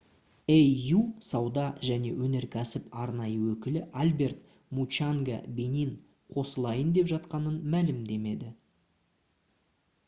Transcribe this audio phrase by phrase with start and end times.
[0.51, 4.41] au сауда және өнеркәсіп арнайы өкілі альберт
[4.79, 5.93] мучанга бенин
[6.37, 8.53] қосылайын деп жатқанын мәлімдеді